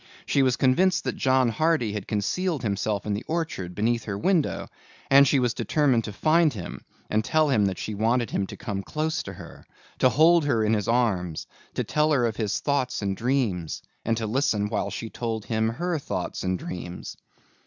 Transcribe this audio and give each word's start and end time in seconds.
She 0.25 0.41
was 0.41 0.55
convinced 0.57 1.03
that 1.03 1.15
John 1.15 1.49
Hardy 1.49 1.93
had 1.93 2.07
concealed 2.07 2.63
himself 2.63 3.05
in 3.05 3.13
the 3.13 3.23
orchard 3.27 3.75
beneath 3.75 4.05
her 4.05 4.17
window 4.17 4.67
and 5.11 5.27
she 5.27 5.37
was 5.37 5.53
determined 5.53 6.05
to 6.05 6.11
find 6.11 6.51
him 6.53 6.83
and 7.07 7.23
tell 7.23 7.49
him 7.49 7.65
that 7.65 7.77
she 7.77 7.93
wanted 7.93 8.31
him 8.31 8.47
to 8.47 8.57
come 8.57 8.81
close 8.81 9.21
to 9.21 9.33
her, 9.33 9.63
to 9.99 10.09
hold 10.09 10.45
her 10.45 10.63
in 10.65 10.73
his 10.73 10.87
arms, 10.87 11.45
to 11.75 11.83
tell 11.83 12.11
her 12.13 12.25
of 12.25 12.37
his 12.37 12.61
thoughts 12.61 13.03
and 13.03 13.15
dreams 13.15 13.83
and 14.03 14.17
to 14.17 14.25
listen 14.25 14.69
while 14.69 14.89
she 14.89 15.11
told 15.11 15.45
him 15.45 15.69
her 15.69 15.99
thoughts 15.99 16.41
and 16.41 16.57
dreams. 16.57 17.15